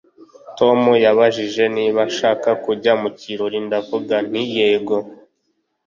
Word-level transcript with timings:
Tom 0.57 0.79
yabajije 1.05 1.63
niba 1.77 2.01
nshaka 2.09 2.49
kujya 2.63 2.93
mu 3.01 3.09
kirori 3.19 3.57
ndavuga 3.67 4.15
nti 4.29 4.43
yego 4.55 4.95